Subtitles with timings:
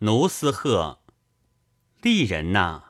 [0.00, 1.00] 奴斯鹤，
[2.02, 2.82] 丽人呐，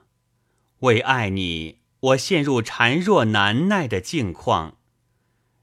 [0.81, 4.77] 为爱你，我陷入孱弱难耐的境况，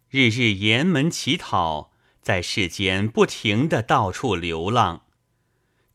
[0.10, 5.04] 日日沿门乞讨，在世间不停的到处流浪。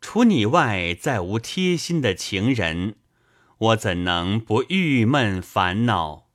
[0.00, 2.94] 除你外，再无贴心的情人，
[3.58, 6.28] 我怎能不郁闷烦恼？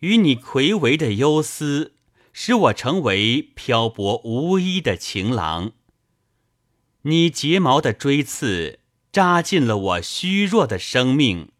[0.00, 1.94] 与你魁违的忧思，
[2.32, 5.70] 使我成为漂泊无依的情郎。
[7.02, 8.80] 你睫毛的锥刺
[9.12, 11.52] 扎进了我虚弱的生命，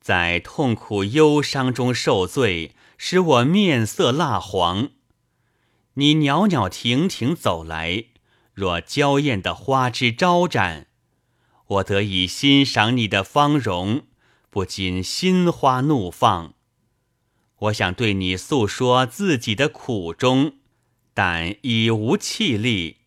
[0.00, 4.90] 在痛苦忧伤中受罪，使我面色蜡黄。
[5.94, 8.04] 你袅袅婷婷走来，
[8.52, 10.88] 若娇艳的花枝招展，
[11.66, 14.02] 我得以欣赏你的芳容，
[14.50, 16.52] 不禁心花怒放。
[17.60, 20.56] 我想对你诉说自己的苦衷，
[21.14, 22.98] 但已无气力。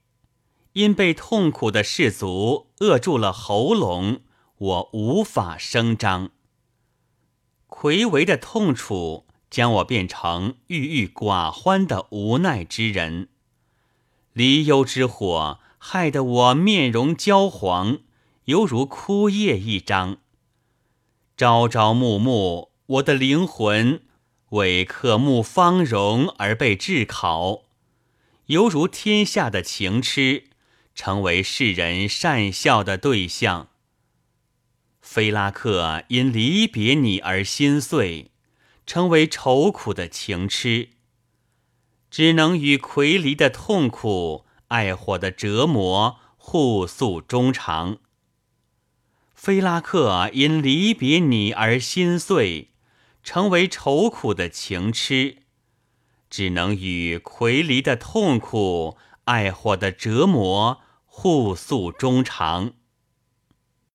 [0.73, 4.21] 因被痛苦的士卒扼住了喉咙，
[4.57, 6.29] 我无法声张。
[7.67, 13.29] 魁违的痛楚将我变成郁郁寡欢的无奈之人，
[14.33, 17.99] 离忧之火害得我面容焦黄，
[18.45, 20.17] 犹如枯叶一张。
[21.35, 24.03] 朝朝暮暮，我的灵魂
[24.49, 27.63] 为渴慕芳容而被炙烤，
[28.47, 30.45] 犹如天下的情痴。
[30.93, 33.69] 成为世人善笑的对象。
[35.01, 38.31] 菲拉克因离别你而心碎，
[38.85, 40.89] 成为愁苦的情痴，
[42.11, 47.97] 只能与魁离的痛苦、爱火的折磨互诉衷肠。
[49.33, 52.71] 菲拉克因离别你而心碎，
[53.23, 55.37] 成为愁苦的情痴，
[56.29, 58.97] 只能与魁离的痛苦、
[59.29, 60.79] 爱火的折磨。
[61.21, 62.71] 互诉衷肠。